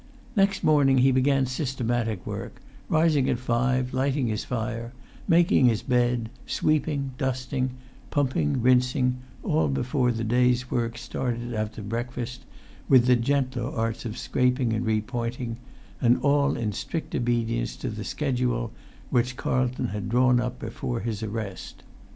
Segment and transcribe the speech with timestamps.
[0.35, 2.59] Next morning he began systematic work,
[2.89, 4.93] rising at five, lighting his fire,
[5.27, 7.69] making his bed, sweeping, dusting,
[8.09, 12.45] pumping, rinsing, all before the day's work started after breakfast,
[12.89, 15.57] with the gentler arts of scraping and re pointing,
[16.01, 18.71] and all in strict obedience to the schedule
[19.11, 21.83] which Carlton had drawn up before his arrest.